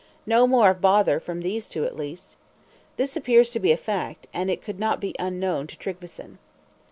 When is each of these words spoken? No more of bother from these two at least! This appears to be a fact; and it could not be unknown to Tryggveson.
No 0.25 0.47
more 0.47 0.71
of 0.71 0.81
bother 0.81 1.19
from 1.19 1.41
these 1.41 1.69
two 1.69 1.85
at 1.85 1.95
least! 1.95 2.35
This 2.95 3.15
appears 3.15 3.51
to 3.51 3.59
be 3.59 3.71
a 3.71 3.77
fact; 3.77 4.25
and 4.33 4.49
it 4.49 4.63
could 4.63 4.79
not 4.79 4.99
be 4.99 5.13
unknown 5.19 5.67
to 5.67 5.77
Tryggveson. 5.77 6.39